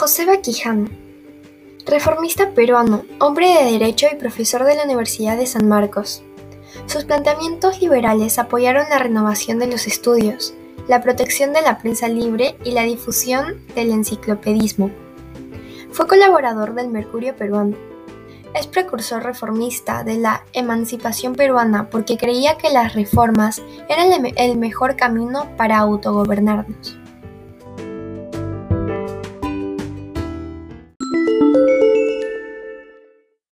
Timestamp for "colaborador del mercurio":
16.06-17.36